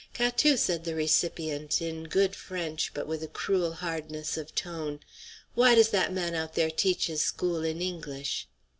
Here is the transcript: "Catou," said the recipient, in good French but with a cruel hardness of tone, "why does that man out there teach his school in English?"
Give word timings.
"Catou," 0.15 0.57
said 0.57 0.83
the 0.83 0.95
recipient, 0.95 1.79
in 1.79 2.05
good 2.05 2.35
French 2.35 2.91
but 2.91 3.05
with 3.05 3.21
a 3.21 3.27
cruel 3.27 3.71
hardness 3.73 4.35
of 4.35 4.55
tone, 4.55 4.99
"why 5.53 5.75
does 5.75 5.89
that 5.89 6.11
man 6.11 6.33
out 6.33 6.55
there 6.55 6.71
teach 6.71 7.05
his 7.05 7.21
school 7.21 7.63
in 7.63 7.83
English?" 7.83 8.47